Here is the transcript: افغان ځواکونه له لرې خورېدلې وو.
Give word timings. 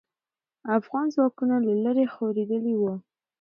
افغان 0.77 1.05
ځواکونه 1.15 1.55
له 1.65 1.73
لرې 1.83 2.05
خورېدلې 2.13 2.73
وو. 2.77 2.93